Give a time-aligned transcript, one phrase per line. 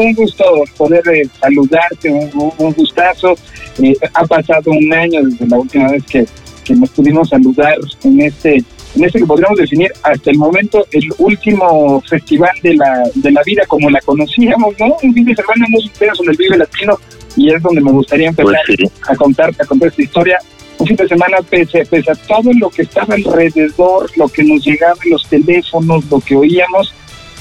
[0.00, 0.44] un gusto
[0.76, 3.34] poder eh, saludarte, un, gustazo.
[3.82, 6.26] Eh, ha pasado un año desde la última vez que,
[6.64, 11.04] que nos pudimos saludar en este en este que podríamos definir hasta el momento el
[11.18, 14.96] último festival de la, de la vida como la conocíamos, ¿no?
[15.02, 16.98] Un fin de semana muy intenso en el Vive Latino
[17.36, 20.38] y es donde me gustaría empezar pues a contar, a contar esta historia.
[20.78, 24.64] Un fin de semana pese, pese a todo lo que estaba alrededor, lo que nos
[24.64, 26.92] llegaba en los teléfonos, lo que oíamos,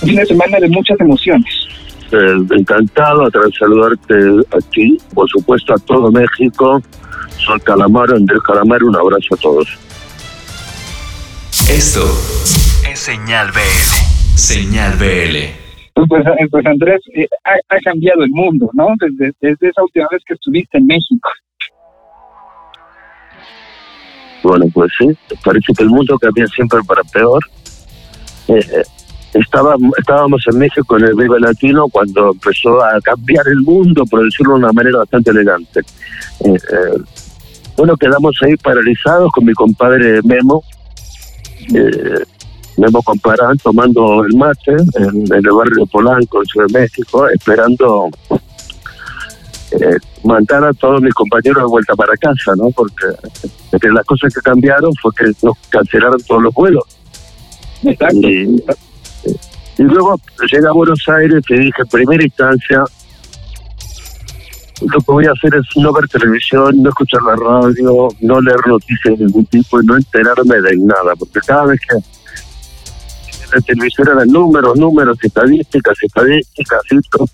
[0.01, 1.49] un fin de semana de muchas emociones.
[2.11, 4.15] Eh, encantado de saludarte
[4.57, 6.81] aquí, por supuesto a todo México.
[7.37, 9.67] Soy Calamaro, Andrés Calamaro, un abrazo a todos.
[11.69, 12.03] Esto
[12.89, 14.37] es Señal BL.
[14.37, 15.59] Señal BL.
[16.07, 18.87] Pues, eh, pues Andrés, eh, ha, cambiado el mundo, ¿no?
[18.99, 21.29] Desde, desde esa última vez que estuviste en México.
[24.41, 25.07] Bueno, pues sí,
[25.43, 27.43] parece que el mundo cambia siempre para peor.
[28.47, 28.83] Eh,
[29.33, 34.23] estábamos, estábamos en México en el Vive Latino cuando empezó a cambiar el mundo, por
[34.23, 35.81] decirlo de una manera bastante elegante.
[37.77, 40.63] bueno, quedamos ahí paralizados con mi compadre Memo,
[41.73, 42.23] eh,
[42.77, 48.09] Memo Comparán tomando el mate en, el barrio Polanco, en Ciudad de México, esperando
[49.71, 52.69] eh, mandar a todos mis compañeros de vuelta para casa, ¿no?
[52.71, 53.05] Porque,
[53.71, 56.83] las cosas que cambiaron fue que nos cancelaron todos los vuelos.
[57.83, 58.61] Y,
[59.79, 60.19] y luego
[60.51, 62.83] llega a Buenos Aires y dije, en primera instancia,
[64.81, 68.67] lo que voy a hacer es no ver televisión, no escuchar la radio, no leer
[68.67, 74.09] noticias de ningún tipo y no enterarme de nada, porque cada vez que la televisión
[74.09, 77.25] eran números, números, estadísticas, estadísticas, esto,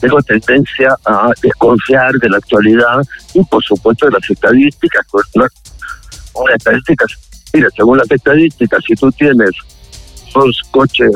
[0.00, 3.02] tengo tendencia a desconfiar de la actualidad
[3.34, 5.04] y por supuesto de las estadísticas.
[5.12, 7.06] Una estadística,
[7.52, 9.50] mira, según las estadísticas, si tú tienes
[10.34, 11.10] dos coches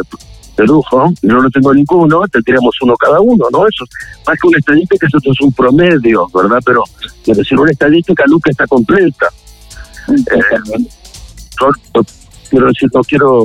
[0.57, 3.67] de lujo, y no tengo ninguno, tendríamos uno cada uno, ¿no?
[3.67, 3.85] Eso,
[4.27, 6.59] más que una estadística, eso es un promedio, ¿verdad?
[6.65, 6.83] Pero,
[7.27, 9.29] es decir, una estadística nunca está completa.
[10.09, 10.87] Eh,
[12.51, 13.45] quiero decir, no quiero,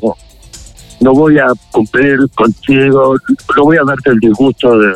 [1.00, 3.16] no voy a cumplir contigo,
[3.56, 4.94] no voy a darte el disgusto de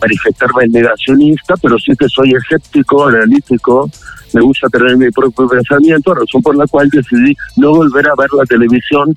[0.00, 3.90] manifestarme negacionista, pero sí que soy escéptico, analítico,
[4.32, 8.28] me gusta tener mi propio pensamiento, razón por la cual decidí no volver a ver
[8.36, 9.14] la televisión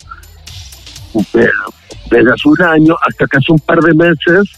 [1.13, 4.49] desde hace un año hasta que hace un par de meses,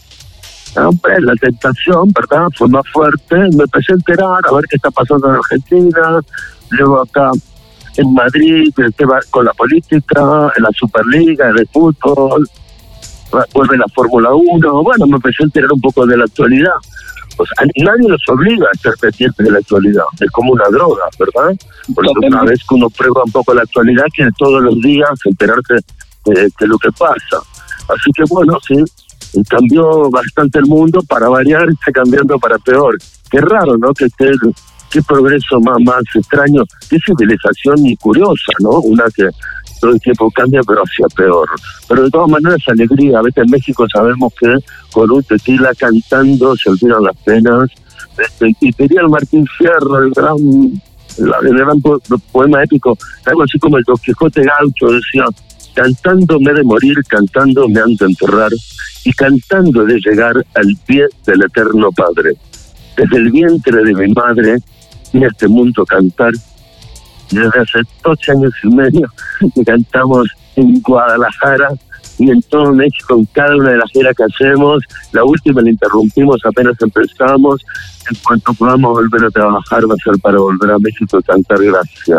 [0.76, 2.46] hombre, la tentación, ¿verdad?
[2.56, 3.36] Fue más fuerte.
[3.56, 6.20] Me empecé a enterar a ver qué está pasando en Argentina,
[6.70, 7.30] luego acá
[7.96, 12.48] en Madrid, el tema con la política, en la Superliga, en el fútbol,
[13.54, 14.82] vuelve la Fórmula 1.
[14.82, 16.74] Bueno, me empecé a enterar un poco de la actualidad.
[17.36, 20.04] Pues nadie nos obliga a ser pendientes de la actualidad.
[20.20, 21.56] Es como una droga, ¿verdad?
[21.94, 25.76] Porque una vez que uno prueba un poco la actualidad, quiere todos los días enterarse
[26.24, 27.38] de, lo que pasa.
[27.88, 28.76] Así que bueno, sí,
[29.48, 32.96] cambió bastante el mundo, para variar está cambiando para peor.
[33.30, 33.92] Qué raro, ¿no?
[33.94, 34.30] Que esté,
[34.90, 38.80] qué progreso más, más extraño, qué civilización curiosa, ¿no?
[38.80, 39.28] Una que
[39.82, 41.48] todo el tiempo cambia, pero hacia peor.
[41.88, 43.18] Pero de todas maneras, alegría.
[43.18, 44.54] A veces en México sabemos que
[44.92, 47.68] con un tequila cantando se olvidan las penas.
[48.16, 50.36] Este, y tenía el Martín Fierro, el gran,
[51.18, 51.80] el gran
[52.30, 52.96] poema épico,
[53.26, 55.24] algo así como el Don Quijote Gaucho, decía,
[55.74, 58.52] Cantando me de morir, cantando me han de enterrar,
[59.04, 62.34] y cantando de llegar al pie del eterno Padre.
[62.96, 64.58] Desde el vientre de mi madre,
[65.12, 66.32] en este mundo cantar,
[67.30, 69.10] desde hace 12 años y medio
[69.54, 71.70] que cantamos en Guadalajara
[72.18, 74.82] y en todo México, en cada una de las giras que hacemos.
[75.12, 77.62] La última la interrumpimos apenas empezamos.
[78.10, 81.58] En cuanto podamos volver a trabajar, va a ser para volver a México y cantar.
[81.62, 82.18] Gracias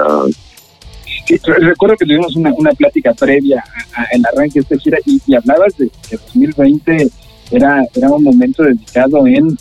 [1.28, 3.64] recuerdo que tuvimos una, una plática previa
[3.94, 7.10] al arranque de esta gira y, hablabas de que 2020
[7.52, 9.58] era, era un momento dedicado en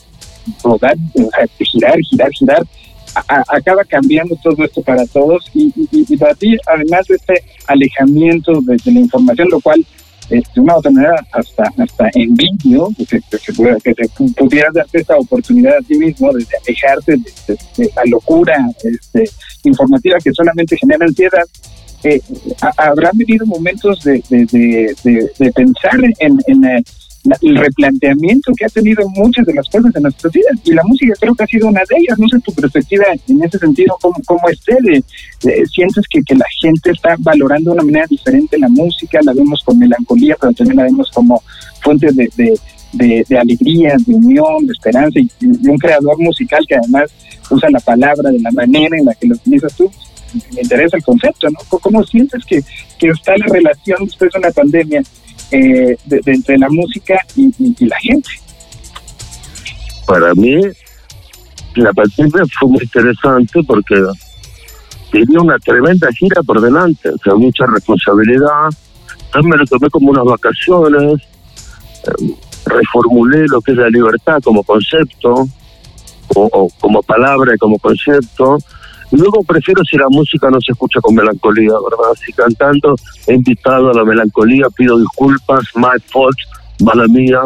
[0.62, 0.96] rodar,
[1.58, 2.66] girar, girar, girar.
[3.48, 8.76] acaba cambiando todo esto para todos y, y, para ti, además de este alejamiento de,
[8.84, 9.84] la información, lo cual
[10.28, 13.20] de una otra manera hasta hasta envidio que, que,
[13.82, 19.24] que, que pudieras darte esta oportunidad a ti mismo de alejarte de, la locura este,
[19.64, 21.44] informativa que solamente genera ansiedad.
[22.04, 22.20] Eh,
[22.76, 26.84] habrán vivido momentos de, de, pensar en, en
[27.40, 31.14] el replanteamiento que ha tenido muchas de las cosas en nuestras vidas y la música
[31.20, 32.18] creo que ha sido una de ellas.
[32.18, 35.02] No sé tu perspectiva en ese sentido, cómo, cómo esté, de,
[35.66, 39.62] sientes que, que la gente está valorando de una manera diferente la música, la vemos
[39.64, 41.42] con melancolía, pero también la vemos como
[41.80, 47.10] fuente de, de, de, alegría, de unión, de esperanza y, un creador musical que además
[47.50, 49.90] usa la palabra de la manera en la que lo utilizas tú.
[50.52, 51.78] Me interesa el concepto, ¿no?
[51.78, 52.62] ¿Cómo sientes que,
[52.98, 55.02] que está la relación después de una pandemia
[55.50, 58.30] eh, de, entre la música y, la gente?
[60.06, 60.60] Para mí,
[61.74, 63.94] la pandemia fue muy interesante porque
[65.10, 68.68] tenía una tremenda gira por delante, o sea, mucha responsabilidad.
[69.26, 71.20] Entonces me lo tomé como unas vacaciones,
[72.06, 72.34] eh,
[72.66, 75.48] reformulé lo que es la libertad como concepto,
[76.34, 78.58] o, como palabra y como concepto.
[79.12, 82.14] Luego prefiero si la música no se escucha con melancolía, ¿verdad?
[82.24, 82.94] Si cantando
[83.26, 86.36] he invitado a la melancolía, pido disculpas, my fault,
[86.80, 87.40] mala mía,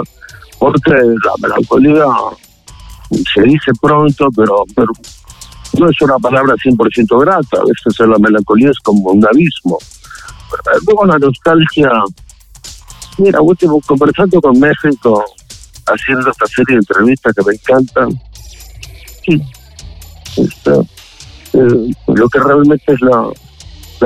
[0.60, 2.04] porque la melancolía
[3.34, 4.92] se dice pronto, pero, pero
[5.78, 7.58] no es una palabra 100% grata.
[7.58, 9.78] A veces la melancolía es como un abismo.
[10.86, 11.90] Luego la nostalgia.
[13.18, 15.24] Mira, último, conversando con México,
[15.86, 18.20] haciendo esta serie de entrevistas que me encantan.
[19.24, 19.42] Sí,
[20.36, 20.95] este,
[21.56, 23.30] eh, lo que realmente es la,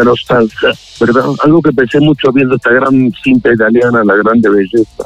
[0.05, 0.71] nostalgia,
[1.01, 1.25] ¿verdad?
[1.43, 5.05] Algo que pensé mucho viendo esta gran cinta italiana, La Grande Belleza.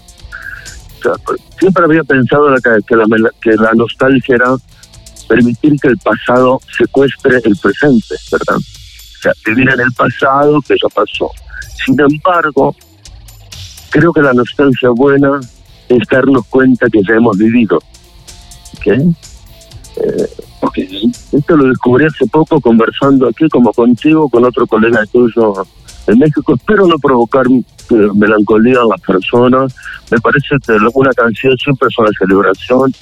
[1.25, 2.55] Pues, siempre había pensado
[2.87, 3.07] que, la,
[3.41, 4.55] que la nostalgia era
[5.27, 8.57] permitir que el pasado secuestre el presente, ¿verdad?
[8.57, 11.31] O sea, vivir en el pasado que ya pasó.
[11.85, 12.77] Sin embargo,
[13.91, 15.41] creo que la nostalgia buena
[15.89, 17.79] es darnos cuenta que ya hemos vivido.
[18.77, 18.87] ¿Ok?
[18.87, 20.29] Eh,
[21.33, 25.55] esto lo descubrí hace poco conversando aquí como contigo, con otro colega tuyo
[26.07, 26.55] en México.
[26.55, 29.75] Espero no provocar eh, melancolía a las personas.
[30.11, 32.93] Me parece que una canción siempre es una celebración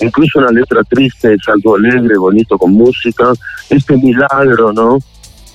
[0.00, 3.32] incluso una letra triste es algo alegre, bonito con música.
[3.70, 4.98] Este milagro, ¿no?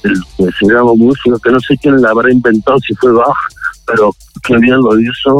[0.03, 3.35] El que se llama música, que no sé quién la habrá inventado, si fue Bach,
[3.85, 4.11] pero
[4.43, 5.37] qué bien lo hizo.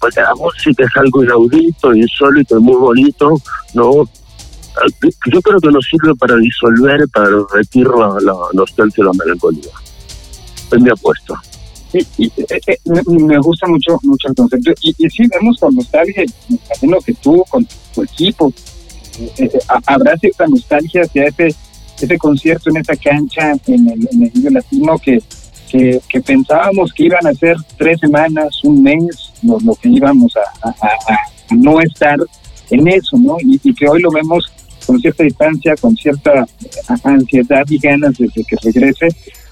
[0.00, 3.34] Porque la música es algo inaudito, insólito y muy bonito,
[3.74, 4.08] ¿no?
[5.32, 9.70] Yo creo que nos sirve para disolver, para repetir la, la nostalgia y la melancolía.
[10.72, 11.40] Es mi apuesta.
[11.92, 14.72] Sí, eh, eh, me gusta mucho mucho el concepto.
[14.82, 18.52] Y, y sí, vemos con nostalgia, me imagino que tú, con tu equipo,
[19.38, 19.50] eh,
[19.86, 21.54] habrá cierta nostalgia hacia ese,
[22.00, 25.22] ese concierto en esa cancha en el, en el Latino que,
[25.70, 30.68] que, pensábamos que iban a ser tres semanas, un mes, lo, lo que íbamos a,
[30.68, 32.18] a, no estar
[32.70, 33.36] en eso, ¿no?
[33.40, 34.52] Y, y que hoy lo vemos
[34.86, 36.46] con cierta distancia, con cierta
[37.04, 39.08] ansiedad y ganas de que regrese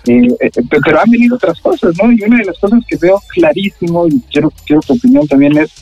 [0.06, 0.50] eh, eh,
[0.84, 2.12] pero han venido otras cosas, ¿no?
[2.12, 5.72] Y una de las cosas que veo clarísimo, y quiero, quiero tu opinión también, es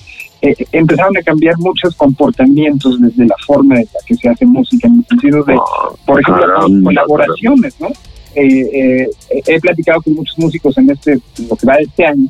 [0.43, 4.89] eh, empezaron a cambiar muchos comportamientos desde la forma en la que se hace música,
[4.89, 6.45] en el sentido de, ah, por ejemplo,
[6.85, 7.89] colaboraciones, ¿no?
[8.35, 12.29] he platicado con muchos músicos en este, lo que va de este año,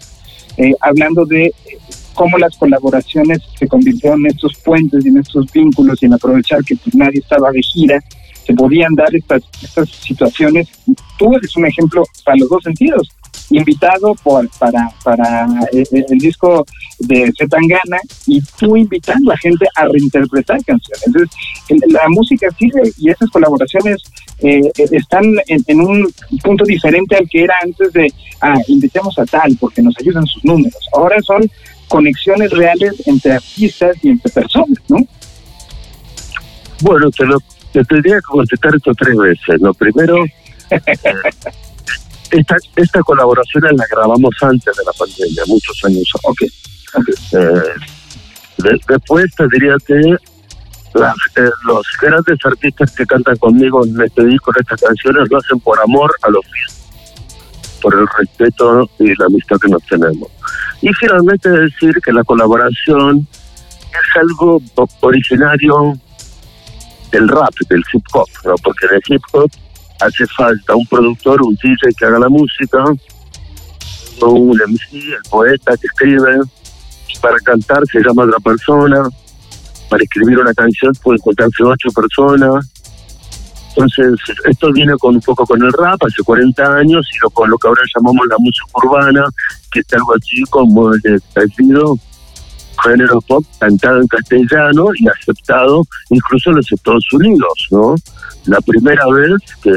[0.80, 1.54] hablando de
[2.14, 6.64] cómo las colaboraciones se convirtieron en estos puentes y en estos vínculos y en aprovechar
[6.64, 8.03] que pues, nadie estaba de gira
[8.47, 10.69] se podían dar estas, estas situaciones.
[11.19, 13.09] Tú eres un ejemplo para los dos sentidos.
[13.50, 16.64] Invitado por, para, para eh, eh, el, disco
[17.00, 21.06] de Zetangana y tú invitando a gente a reinterpretar canciones.
[21.06, 21.31] Entonces,
[21.88, 24.03] la música sirve y esas colaboraciones
[24.38, 26.09] eh, están en, un
[26.43, 30.44] punto diferente al que era antes de, ah, invitemos a tal porque nos ayudan sus
[30.44, 30.88] números.
[30.94, 31.43] Ahora son
[31.92, 34.96] conexiones reales entre artistas y entre personas, ¿no?
[36.80, 37.38] Bueno, te lo,
[37.70, 39.60] te tendría que contestar esto tres veces.
[39.60, 40.24] Lo primero,
[40.70, 40.80] eh,
[42.30, 46.10] esta, esta colaboración la grabamos antes de la pandemia, muchos años.
[46.22, 46.42] Ok.
[47.32, 47.62] Eh,
[48.88, 54.62] después te diría que eh, los grandes artistas que cantan conmigo en este disco, en
[54.62, 56.81] estas canciones, lo hacen por amor a los fieles,
[57.82, 60.28] por el respeto y la amistad que nos tenemos.
[60.80, 64.62] Y finalmente decir que la colaboración es algo
[65.00, 65.92] originario
[67.10, 68.54] del rap, del hip hop, ¿no?
[68.62, 69.50] porque en el hip hop
[70.00, 72.84] hace falta un productor, un DJ que haga la música,
[74.22, 76.40] un MC, el poeta que escribe,
[77.20, 79.08] para cantar se llama otra persona,
[79.88, 82.72] para escribir una canción puede contarse ocho personas.
[83.75, 87.49] Entonces, esto viene con un poco con el rap hace 40 años y lo, con
[87.49, 89.25] lo que ahora llamamos la música urbana,
[89.71, 91.97] que es algo así como el establecido
[92.83, 97.95] género pop cantado en castellano y aceptado incluso en los Estados Unidos, ¿no?
[98.47, 99.71] La primera vez que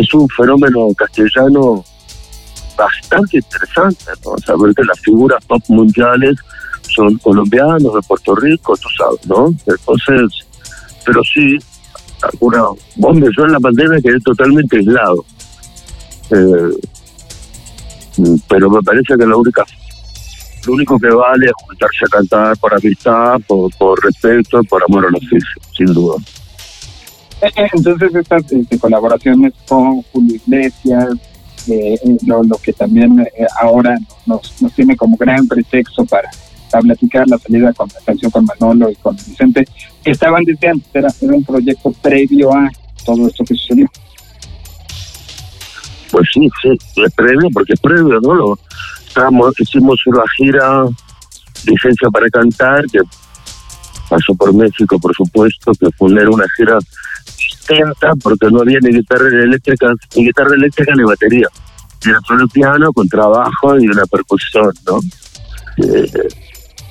[0.00, 1.84] es un fenómeno castellano
[2.76, 4.36] bastante interesante, ¿no?
[4.38, 6.36] Saber que las figuras pop mundiales
[6.94, 9.48] son colombianos, de Puerto Rico, tú sabes, ¿no?
[9.66, 10.46] Entonces,
[11.04, 11.58] pero sí,
[12.22, 12.64] alguna,
[12.96, 15.24] bomba yo en la pandemia quedé totalmente aislado.
[16.30, 16.76] Eh,
[18.48, 19.64] pero me parece que la única
[20.66, 25.06] lo único que vale es juntarse a cantar por amistad, por, por respeto, por amor
[25.06, 26.16] al oficio, sin duda.
[27.72, 31.08] Entonces estas este, colaboraciones con Julio Iglesias,
[31.68, 36.30] eh, lo, lo, que también eh, ahora nos, nos tiene como gran pretexto para,
[36.72, 39.64] para, platicar la salida con la canción con Manolo y con Vicente,
[40.04, 42.70] estaban desde antes, era, era un proyecto previo a
[43.04, 43.90] todo esto que sucedió.
[46.10, 48.34] Pues sí, sí, previo, porque previo, ¿no?
[48.34, 48.58] Lo,
[49.06, 50.84] estábamos, hicimos una gira,
[51.66, 53.00] licencia para cantar, que
[54.08, 56.78] pasó por México, por supuesto, que fue una gira
[57.26, 61.48] distinta, porque no había ni guitarra eléctrica, ni guitarra eléctrica ni batería.
[62.04, 64.98] Era solo piano con trabajo y una percusión, ¿no?
[65.78, 66.10] Eh,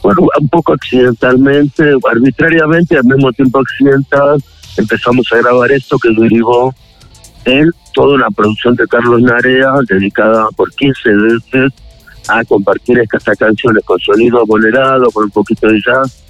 [0.02, 4.42] bueno, un poco accidentalmente, arbitrariamente, al mismo tiempo accidental,
[4.78, 6.74] empezamos a grabar esto que derivó
[7.46, 11.74] en toda una producción de Carlos Narea dedicada por 15 veces
[12.28, 16.24] a compartir estas canciones con sonido bolerado, con un poquito de jazz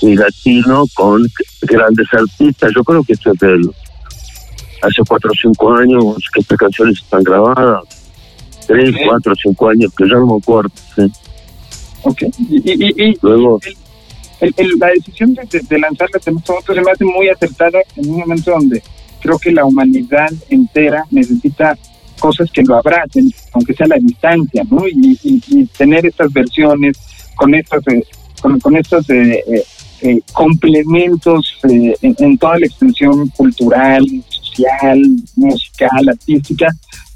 [0.00, 1.26] y latino, con
[1.62, 2.72] grandes artistas.
[2.74, 3.70] Yo creo que esto es del,
[4.82, 7.82] hace cuatro o cinco años que estas canciones están grabadas.
[8.66, 10.70] Tres, cuatro, cinco años, que ya no me acuerdo.
[10.94, 11.02] ¿sí?
[12.02, 12.22] Ok.
[12.38, 13.60] Y, y, Luego,
[14.40, 18.82] la decisión de, de, lanzarla se me hace muy acertada en un momento donde
[19.20, 21.78] creo que la humanidad entera necesita
[22.18, 24.86] cosas que lo abracen, aunque sea la distancia, ¿no?
[24.86, 26.96] Y, y, tener estas versiones
[27.36, 28.04] con estas, eh,
[28.40, 29.64] con, con, estos eh,
[30.02, 35.00] eh, complementos en, en, toda la extensión cultural, social,
[35.36, 36.68] musical, artística,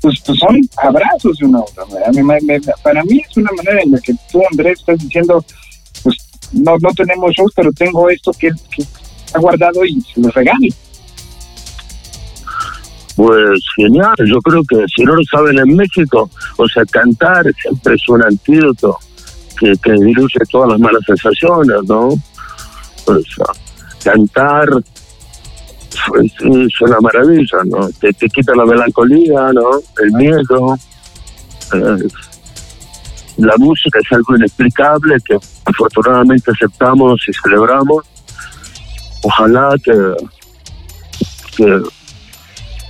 [0.07, 1.85] pues, pues son abrazos de una otra
[2.23, 2.73] manera.
[2.81, 5.45] Para mí es una manera en la que tú, Andrés, estás diciendo,
[6.05, 6.17] pues
[6.53, 8.85] no, no tenemos shows, pero tengo esto que, que
[9.35, 10.69] ha guardado y se lo regalo.
[13.17, 17.97] Pues genial, yo creo que si no lo saben en México, o sea, cantar siempre
[17.97, 18.99] es un antídoto
[19.59, 22.11] que, que diluye todas las malas sensaciones, ¿no?
[22.11, 23.47] O sea,
[24.05, 24.69] cantar
[26.23, 27.89] es una maravilla, ¿no?
[28.01, 29.71] Te, te quita la melancolía, ¿no?
[30.03, 30.77] El miedo.
[31.73, 32.09] Eh,
[33.39, 38.05] la música es algo inexplicable que afortunadamente aceptamos y celebramos.
[39.23, 39.93] Ojalá que,
[41.57, 41.83] que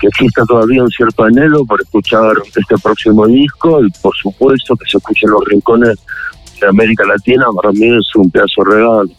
[0.01, 4.89] que exista todavía un cierto anhelo por escuchar este próximo disco y por supuesto que
[4.91, 5.99] se escuchen los rincones
[6.61, 9.11] de América Latina, para mí es un pedazo regalo.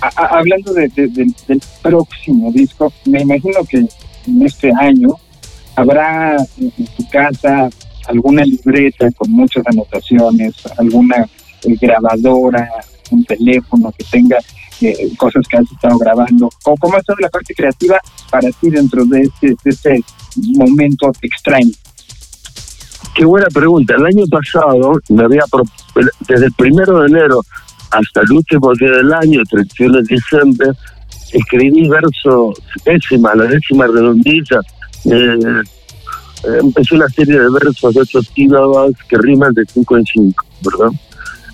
[0.00, 5.16] Hablando de, del próximo disco, me imagino que en este año
[5.76, 7.68] habrá en tu casa
[8.06, 11.28] alguna libreta con muchas anotaciones, alguna
[11.64, 12.68] eh, grabadora,
[13.10, 14.38] un teléfono que tenga
[14.80, 16.48] eh, cosas que has estado grabando.
[16.62, 18.00] ¿Cómo, ¿Cómo, ha estado la parte creativa
[18.30, 20.04] para ti dentro de este, de este
[20.56, 21.72] momento extraño?
[23.14, 23.94] Qué buena pregunta.
[23.96, 25.42] El año pasado, me había
[26.28, 27.40] desde el primero de enero
[27.90, 30.68] hasta el último día del año, 31 de diciembre,
[31.32, 34.60] escribí versos décima, la décima redondilla.
[35.04, 35.62] Eh,
[36.62, 40.92] empecé una serie de versos de ocho sílabas que riman de cinco en cinco, ¿verdad?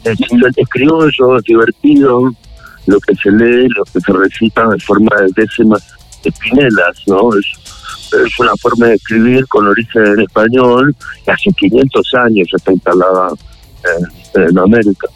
[0.04, 2.34] Es, es es divertido,
[2.86, 5.82] lo que se lee, lo que se recita en forma de décimas
[6.22, 7.30] espinelas, ¿no?
[7.36, 7.46] Es,
[8.12, 10.94] es una forma de escribir con origen en español
[11.26, 13.30] y hace 500 años está instalada
[14.34, 15.08] en América.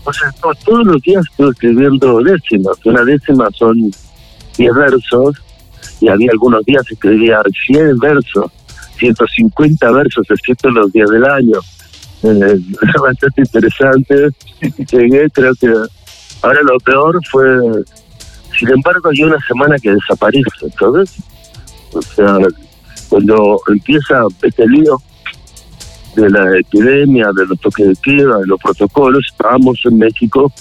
[0.00, 2.76] Entonces, no, todos los días estoy escribiendo décimas.
[2.84, 3.90] Una décima son
[4.56, 5.36] 10 versos
[6.00, 8.50] y había algunos días escribía 100 versos,
[8.98, 11.58] 150 versos, excepto los días del año.
[12.22, 12.58] Eh,
[13.00, 14.30] bastante interesante.
[14.90, 15.72] Llegué, creo que
[16.42, 17.44] Ahora lo peor fue,
[18.58, 21.16] sin embargo, hay una semana que desaparece, ¿sabes?
[21.92, 22.38] O sea,
[23.08, 25.02] cuando empieza este lío
[26.14, 30.52] de la epidemia, de los toques de queda, de los protocolos, estábamos en México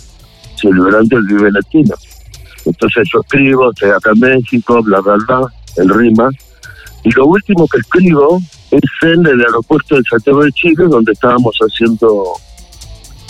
[0.56, 1.96] celebrando el Vive Latino.
[2.66, 6.30] Entonces yo escribo, estoy acá en México, bla, bla, bla, el rima.
[7.04, 8.40] Y lo último que escribo
[8.72, 12.34] es en el aeropuerto de Santiago de Chile, donde estábamos haciendo,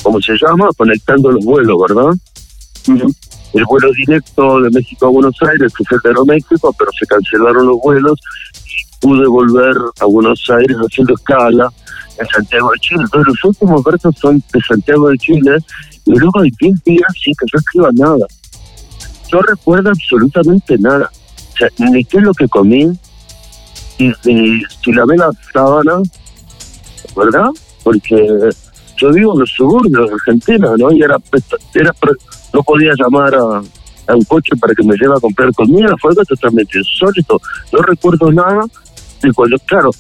[0.02, 0.70] ¿cómo se llama?
[0.76, 2.12] Conectando los vuelos, ¿verdad?
[3.54, 7.68] el vuelo directo de México a Buenos Aires, que fue de Aeroméxico, pero se cancelaron
[7.68, 8.20] los vuelos
[9.00, 11.70] pude volver a Buenos Aires haciendo escala
[12.20, 13.02] en Santiago de Chile.
[13.04, 15.58] Entonces los últimos versos son de Santiago de Chile
[16.06, 18.26] y luego hay 10 días sin que yo escriba nada.
[19.32, 21.10] No recuerdo absolutamente nada.
[21.78, 22.90] Ni qué es lo que comí,
[24.00, 24.14] y,
[24.82, 26.02] si lavé la sábana,
[27.16, 27.50] ¿verdad?
[27.84, 28.16] Porque
[28.98, 30.92] yo vivo en los suburbios de Argentina, ¿no?
[30.92, 31.18] Y era,
[31.74, 31.94] era
[32.54, 33.62] no podía llamar a,
[34.12, 37.40] un coche para que me lleve a comprar comida, fue algo totalmente insólito.
[37.72, 38.64] No recuerdo nada
[39.22, 39.92] de cuando, claro,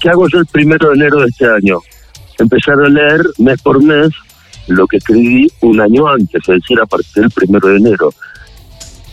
[0.00, 1.78] ¿qué hago yo el primero de enero de este año?
[2.38, 4.10] Empezar a leer mes por mes
[4.68, 8.12] lo que escribí un año antes, es decir, a partir del primero de enero.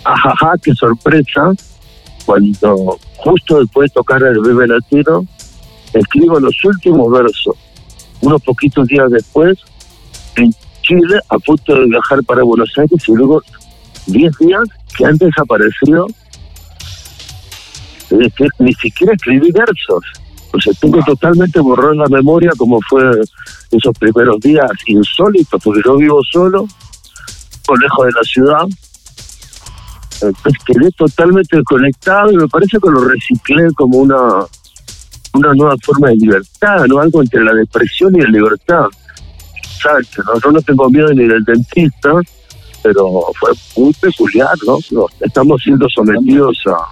[0.03, 1.51] ajaja, qué sorpresa,
[2.25, 5.25] cuando justo después de tocar el bebé latino,
[5.93, 7.55] escribo los últimos versos.
[8.21, 9.57] Unos poquitos días después,
[10.35, 13.41] en Chile, a punto de viajar para Buenos Aires, y luego
[14.07, 14.63] 10 días
[14.97, 16.07] que han desaparecido.
[18.09, 20.03] Es decir, ni siquiera escribí versos.
[20.53, 23.03] O sea, tengo totalmente borrado en la memoria como fue
[23.71, 26.67] esos primeros días insólitos, porque yo vivo solo,
[27.81, 28.67] lejos de la ciudad.
[30.21, 34.45] Entonces quedé totalmente desconectado y me parece que lo reciclé como una
[35.33, 36.99] una nueva forma de libertad, ¿no?
[36.99, 38.85] Algo entre la depresión y la libertad.
[39.57, 40.39] Exacto, ¿no?
[40.39, 42.13] Yo no tengo miedo ni del dentista,
[42.83, 44.77] pero fue muy peculiar, ¿no?
[45.19, 46.87] Estamos siendo sometidos a,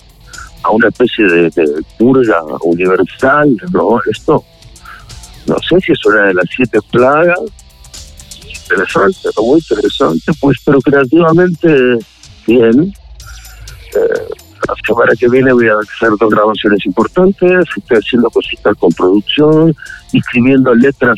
[0.63, 3.99] a una especie de, purga universal, ¿no?
[4.09, 4.43] Esto,
[5.47, 7.39] no sé si es una de las siete plagas,
[8.63, 11.97] interesante, muy interesante, pues, pero creativamente
[12.47, 12.93] bien.
[13.95, 14.33] Eh,
[14.67, 19.75] la semana que viene voy a hacer dos grabaciones importantes, estoy haciendo cositas con producción,
[20.13, 21.17] escribiendo letras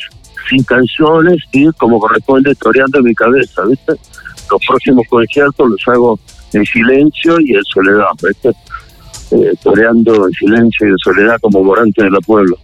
[0.50, 3.94] sin canciones y como corresponde toreando mi cabeza, ¿viste?
[4.50, 6.20] Los próximos conciertos los hago
[6.54, 8.52] en silencio y en soledad, ¿viste?
[9.34, 12.58] Eh, toreando en silencio y en soledad como morante de la pueblo.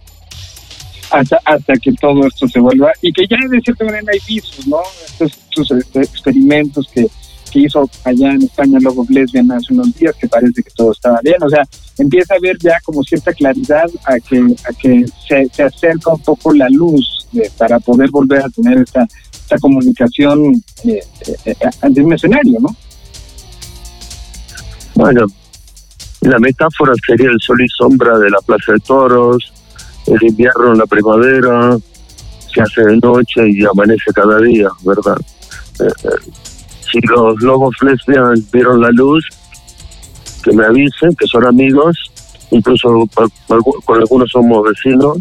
[1.10, 4.66] Hasta, hasta que todo esto se vuelva y que ya de cierta manera hay visos,
[4.68, 4.78] ¿no?
[5.04, 7.08] Estos, estos este, experimentos que
[7.50, 11.20] que hizo allá en España Lobo Lesbian hace unos días, que parece que todo estaba
[11.22, 11.42] bien.
[11.42, 11.62] O sea,
[11.98, 16.20] empieza a haber ya como cierta claridad a que, a que se, se acerca un
[16.22, 17.26] poco la luz
[17.58, 21.00] para poder volver a tener esta, esta comunicación eh,
[21.44, 22.76] eh, ante un escenario, ¿no?
[24.94, 25.26] Bueno,
[26.20, 29.52] la metáfora sería el sol y sombra de la Plaza de Toros,
[30.06, 31.76] el invierno la primavera,
[32.52, 35.16] se hace de noche y amanece cada día, ¿verdad?
[35.80, 36.10] Eh,
[36.90, 39.24] si los lobos lesbian vieron la luz,
[40.42, 41.96] que me avisen, que son amigos,
[42.50, 43.06] incluso
[43.84, 45.18] con algunos somos vecinos.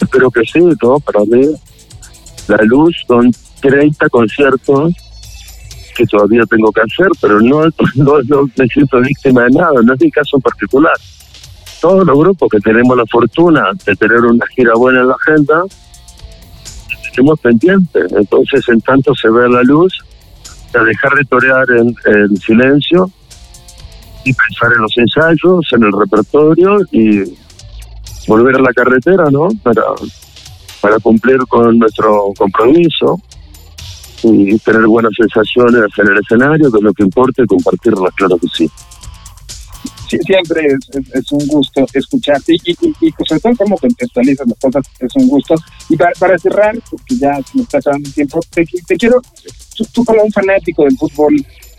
[0.00, 1.46] Espero que sí, todo para mí.
[2.48, 3.30] La luz son
[3.60, 4.92] 30 conciertos
[5.96, 10.00] que todavía tengo que hacer, pero no, no, me siento víctima de nada, no es
[10.00, 10.94] mi caso en particular.
[11.80, 15.64] Todos los grupos que tenemos la fortuna de tener una gira buena en la agenda,
[17.04, 18.12] estemos pendientes.
[18.12, 19.92] Entonces, en tanto se ve la luz,
[20.74, 23.10] a dejar de torear en, silencio
[24.24, 27.22] y pensar en los ensayos, en el repertorio y
[28.26, 29.48] volver a la carretera, ¿no?
[29.62, 29.82] Para,
[30.80, 33.20] para cumplir con nuestro compromiso
[34.22, 38.48] y tener buenas sensaciones en el escenario, que lo que importa y compartirlas, claro que
[38.48, 38.70] sí.
[40.08, 40.68] Sí, siempre
[41.14, 45.28] es, un gusto escucharte y, y, y, sobre todo cómo contextualizas las cosas, es un
[45.28, 45.56] gusto.
[45.88, 49.20] Y para, para cerrar, porque ya se me está echando tiempo, te, te quiero
[49.92, 51.34] tú, como un fanático del fútbol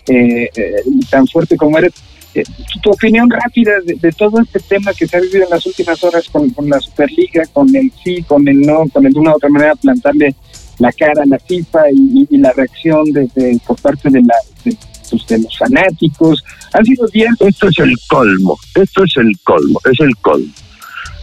[0.07, 1.93] eh, eh, tan fuerte como eres,
[2.33, 2.43] eh,
[2.81, 6.29] tu, opinión rápida de, todo este tema que se ha vivido en las últimas horas
[6.29, 9.49] con, la Superliga, con el sí, con el no, con el de una u otra
[9.49, 10.35] manera plantarle
[10.79, 15.39] la cara a la FIFA y, la reacción de, por parte de, la, pues, de,
[15.39, 16.43] los fanáticos.
[16.73, 17.33] Han sido días...
[17.39, 20.53] Esto es el colmo, esto es el colmo, es el colmo.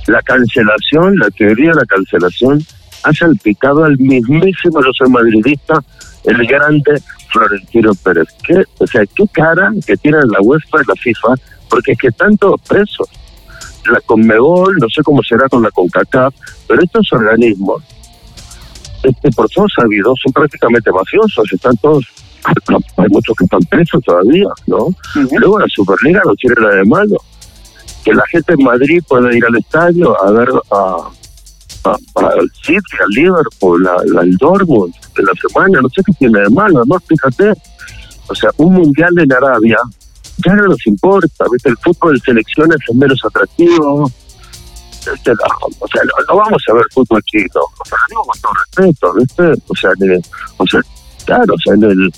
[0.06, 2.64] La cancelación, la teoría de la cancelación
[3.04, 5.82] ha salpicado al mismísimo, soy madridista,
[6.24, 8.28] el grande Florentino Pérez.
[8.46, 11.34] ¿Qué, o sea, qué cara que tiene la UEFA y la FIFA,
[11.68, 13.08] porque es que tantos presos,
[13.90, 16.34] la Conmebol, no sé cómo será con la CONCACAF,
[16.66, 17.82] pero estos organismos,
[19.04, 22.04] este, por todos sabidos, son prácticamente mafiosos, están todos,
[22.96, 24.88] hay muchos que están presos todavía, ¿no?
[25.38, 27.16] Luego la Superliga no tiene nada de malo.
[28.04, 31.08] Que la gente en Madrid pueda ir al estadio a ver a
[32.40, 36.50] el City, al Liverpool, la, el Dortmund de la semana, no sé qué tiene de
[36.50, 37.52] malo, además fíjate,
[38.28, 39.78] o sea, un mundial en Arabia
[40.44, 41.68] ya no nos importa, ¿viste?
[41.68, 44.10] El fútbol de selecciones es menos atractivo,
[45.12, 49.14] este, o sea, no, vamos a ver fútbol chino, o sea, digo con todo respeto,
[49.14, 49.62] ¿viste?
[49.68, 49.90] O sea,
[50.56, 50.80] o sea,
[51.24, 52.12] claro, o sea, en el,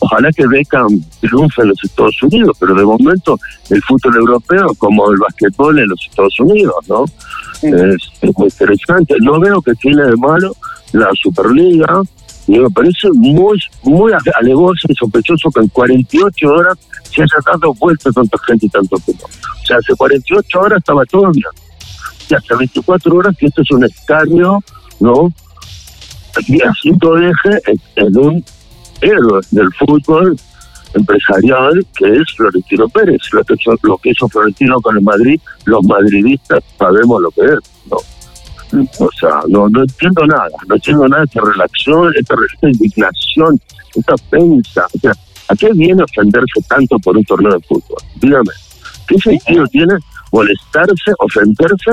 [0.00, 0.88] ojalá que Beckham
[1.20, 3.38] triunfe en los Estados Unidos, pero de momento
[3.70, 7.04] el fútbol europeo como el basquetbol en los Estados Unidos, ¿no?
[7.62, 9.14] Es, muy interesante.
[9.20, 10.54] No veo que tiene de malo
[10.92, 12.02] la Superliga
[12.46, 17.74] y me parece muy muy alevoso y sospechoso que en 48 horas se haya dado
[17.74, 19.26] vuelta tanta gente y tanto tiempo.
[19.26, 21.65] O sea, hace 48 horas estaba todo bien.
[22.28, 24.62] Y hasta 24 horas que esto es un escarnio,
[25.00, 25.32] ¿no?
[26.46, 27.60] Y así todo deje
[27.96, 28.44] en un
[29.00, 30.36] héroe del fútbol
[30.94, 33.20] empresarial que es Florentino Pérez.
[33.32, 37.42] Lo que, hizo, lo que hizo Florentino con el Madrid, los madridistas sabemos lo que
[37.42, 37.58] es,
[37.90, 37.96] ¿no?
[38.98, 43.60] O sea, no, no entiendo nada, no entiendo nada de esta relación, esta, indignación,
[43.94, 44.86] esta pensa.
[44.94, 45.12] O sea,
[45.48, 48.02] ¿A qué viene ofenderse tanto por un torneo de fútbol?
[48.16, 48.50] Dígame,
[49.06, 49.94] ¿qué sentido tiene
[50.32, 51.92] molestarse, ofenderse?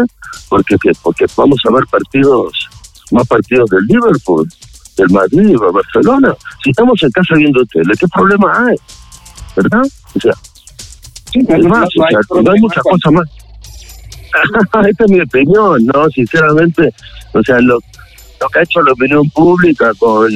[0.49, 2.69] Porque, porque vamos a ver partidos,
[3.11, 4.47] más partidos del Liverpool,
[4.97, 6.35] del Madrid o Barcelona.
[6.63, 8.75] Si estamos en casa viendo tele, ¿qué problema hay?
[9.55, 9.83] ¿Verdad?
[10.15, 10.33] O sea,
[11.67, 13.29] más, no, hay, muchas cosas más.
[14.87, 16.09] Esta es mi opinión, ¿no?
[16.09, 16.93] Sinceramente,
[17.33, 17.79] o sea, lo,
[18.41, 20.31] lo que ha hecho la opinión pública con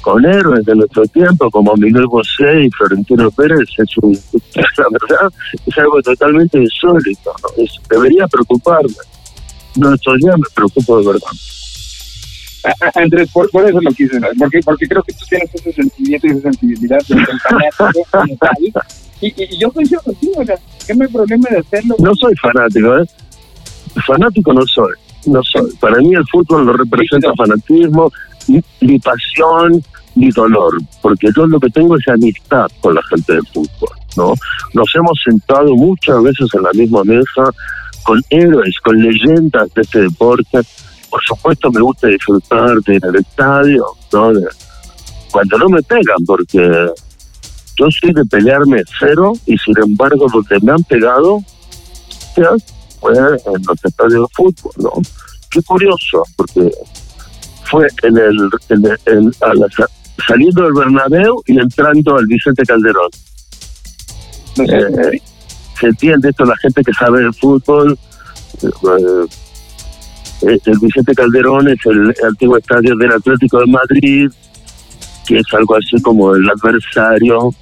[0.00, 4.12] con héroes de nuestro tiempo como Miguel Bosé y Florentino Pérez es un,
[4.54, 5.32] la verdad
[5.66, 7.34] es algo totalmente insólito
[7.88, 8.94] debería preocuparme.
[9.76, 11.30] No esto ya me preocupo de verdad.
[12.94, 16.40] Andrés por, eso lo quise porque porque creo que tú tienes ese sentimiento y esa
[16.42, 17.16] sensibilidad de
[19.22, 21.94] y, y, yo coincido contigo o sea ¿qué me problema de hacerlo?
[21.98, 23.06] no soy fanático ¿eh?
[24.06, 24.92] fanático no soy
[25.26, 25.70] no soy.
[25.80, 28.10] Para mí el fútbol no representa fanatismo
[28.48, 29.82] ni, pasión
[30.14, 34.34] ni dolor, porque yo lo que tengo es amistad con la gente del fútbol, ¿no?
[34.74, 37.44] Nos hemos sentado muchas veces en la misma mesa
[38.02, 40.60] con héroes, con leyendas de este deporte.
[41.10, 44.32] Por supuesto me gusta disfrutar de ir al estadio, ¿no?
[45.30, 46.90] cuando no me pegan, porque
[47.76, 51.40] yo soy de pelearme cero y sin embargo donde me han pegado,
[53.00, 54.92] fue en los estadios de fútbol, ¿no?
[55.50, 56.70] Qué curioso, porque
[57.70, 58.50] fue en el,
[59.06, 59.32] en
[60.26, 63.10] saliendo del Bernabéu y entrando al Vicente Calderón.
[64.58, 65.20] Eh,
[65.78, 67.98] se entiende esto la gente que sabe el fútbol.
[68.62, 74.30] Eh, el Vicente Calderón es el, antiguo estadio del Atlético de Madrid,
[75.26, 77.54] que es algo así como el adversario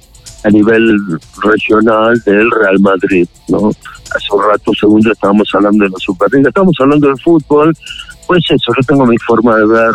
[0.43, 0.97] a nivel
[1.43, 3.69] regional del Real Madrid, ¿no?
[4.15, 7.75] Hace un rato, segundo, estábamos hablando de la Superliga, estamos hablando del fútbol,
[8.29, 9.89] pues eso, yo tengo mi forma de ver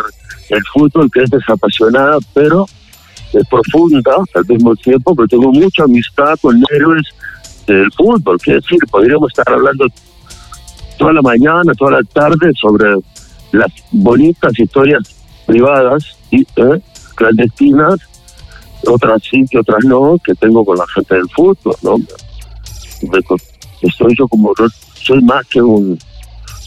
[0.49, 2.65] el fútbol que es desapasionada, pero
[3.31, 7.07] es profunda al mismo tiempo, porque tengo mucha amistad con héroes
[7.65, 9.85] del fútbol, que decir, podríamos estar hablando
[10.97, 12.95] toda la mañana, toda la tarde sobre
[13.53, 16.81] las bonitas historias privadas y ¿eh?
[17.15, 18.01] clandestinas,
[18.85, 21.95] otras sí que otras no, que tengo con la gente del fútbol, ¿no?
[23.81, 24.51] Estoy yo como,
[24.95, 25.97] soy más que un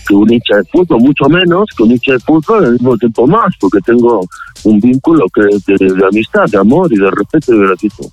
[0.08, 3.26] que un hincha de fútbol, mucho menos que un hincha de fútbol, al mismo tiempo
[3.26, 4.26] más, porque tengo
[4.64, 8.06] un vínculo que de, amistad, de amor y de respeto y de gratitud.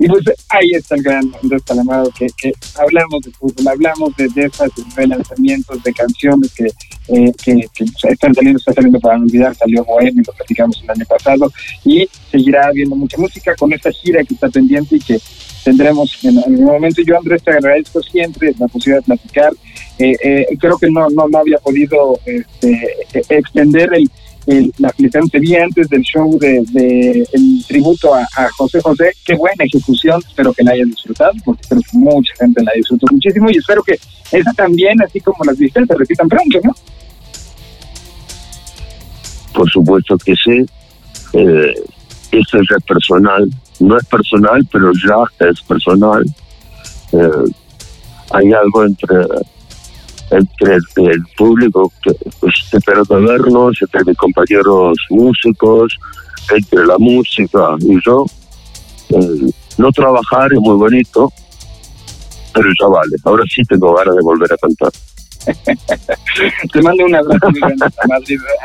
[0.00, 4.28] Y pues ahí está el gran Andrés Calamaro, que, que hablamos de fútbol, hablamos de,
[4.28, 6.66] de esos relanzamientos de canciones que,
[7.08, 7.68] eh, que,
[8.10, 11.52] están saliendo, está saliendo para olvidar, salió Bohemio, lo platicamos el año pasado,
[11.84, 15.18] y seguirá habiendo mucha música con esta gira que está pendiente y que
[15.64, 17.02] tendremos en algún momento.
[17.02, 19.52] Yo, Andrés, te agradezco siempre la posibilidad de platicar.
[19.98, 23.90] Eh, eh, creo que no, no, no había podido este, extender
[24.46, 28.26] el, la felicitación vi antes del show de, el tributo a,
[28.56, 29.12] José José.
[29.24, 33.06] Qué buena ejecución, espero que la hayan disfrutado, porque espero que mucha gente la disfrutó
[33.10, 33.98] muchísimo y espero que
[34.32, 36.72] esa también, así como las viste, se repitan pronto, ¿no?
[39.54, 40.66] Por supuesto que sí.
[41.32, 41.74] Eh,
[42.32, 43.48] esto es personal
[43.80, 46.24] no es personal, pero ya es personal.
[47.12, 47.52] Eh,
[48.30, 49.16] hay algo entre
[50.34, 51.92] entre el, público
[52.40, 55.96] pues, espera vernos, entre mis compañeros músicos,
[56.54, 58.26] entre la música y yo.
[59.10, 61.32] Eh, no trabajar es muy bonito,
[62.52, 63.16] pero ya vale.
[63.24, 64.92] Ahora sí tengo ganas de volver a cantar.
[66.72, 67.46] Te mando un abrazo,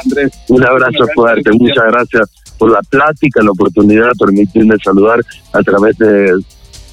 [0.04, 0.32] Andrés.
[0.48, 5.20] Un abrazo fuerte, muchas gracias por la plática, la oportunidad de permitirme saludar
[5.54, 6.42] a través de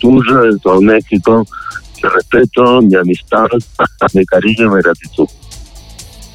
[0.00, 1.46] tuyo, de todo México.
[2.06, 3.46] Mi respeto, mi amistad,
[4.14, 5.26] mi cariño y mi gratitud.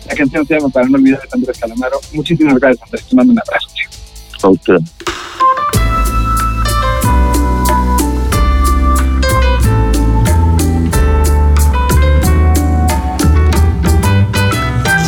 [0.05, 1.97] La canción se llama Para no olvidar de Andrés Calamaro.
[2.11, 3.07] Muchísimas gracias, Andrés.
[3.07, 3.67] Te mando un abrazo.
[4.43, 4.79] A usted.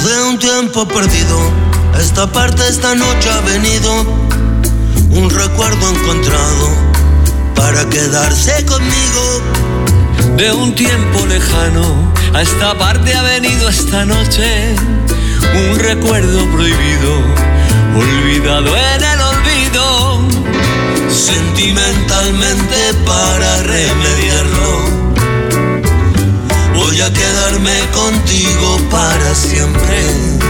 [0.06, 1.40] De un tiempo perdido
[2.00, 4.02] esta parte esta noche ha venido
[5.12, 6.70] un recuerdo encontrado
[7.54, 9.73] para quedarse conmigo.
[10.38, 14.76] De un tiempo lejano a esta parte ha venido esta noche
[15.70, 17.22] un recuerdo prohibido,
[17.96, 20.28] olvidado en el olvido.
[21.10, 24.90] Sentimentalmente para remediarlo,
[26.76, 30.44] voy a quedarme contigo para siempre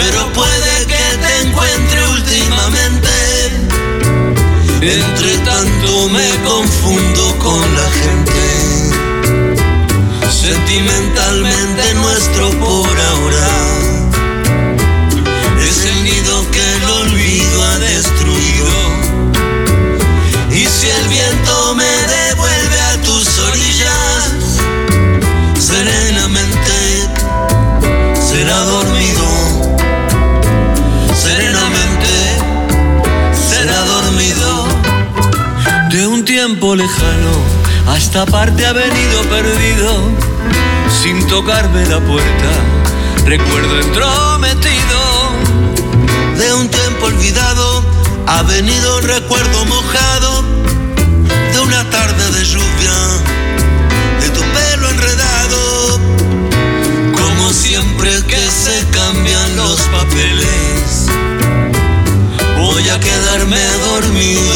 [0.00, 3.10] pero puede que te encuentre últimamente.
[4.80, 7.89] Entre tanto me confundo con la
[36.60, 37.32] tiempo lejano,
[37.86, 40.10] a esta parte ha venido perdido,
[41.02, 42.50] sin tocarme la puerta,
[43.24, 45.00] recuerdo entrometido.
[46.36, 47.82] De un tiempo olvidado,
[48.26, 50.44] ha venido un recuerdo mojado,
[51.50, 52.96] de una tarde de lluvia,
[54.20, 55.98] de tu pelo enredado,
[57.14, 61.10] como siempre que se cambian los papeles
[62.60, 64.49] voy a quedarme dormido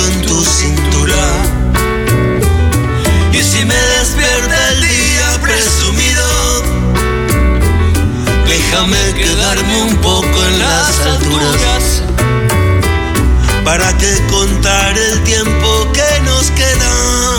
[8.84, 12.02] déjame quedarme un poco en las alturas.
[13.64, 17.38] ¿Para qué contar el tiempo que nos queda?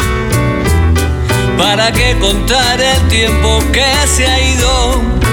[1.58, 5.25] ¿Para qué contar el tiempo que se ha ido?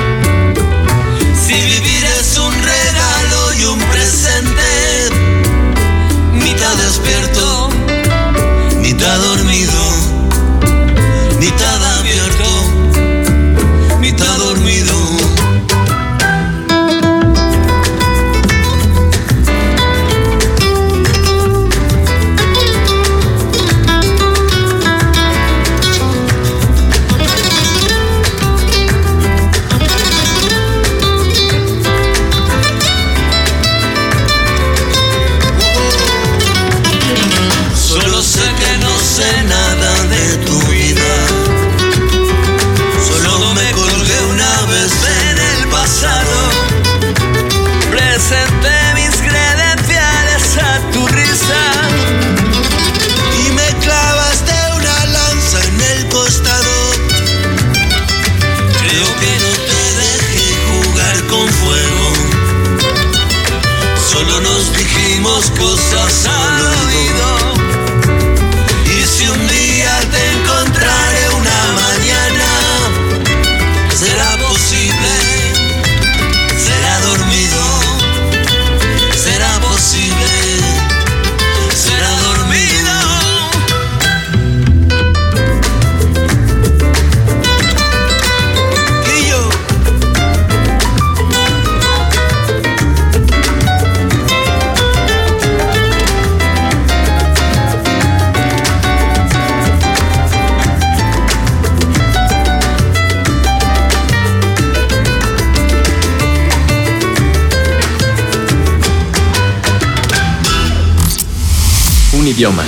[112.33, 112.65] Idioma.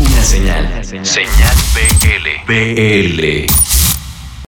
[0.00, 0.84] Una señal.
[0.84, 2.44] Señal BL.
[2.46, 3.69] BL.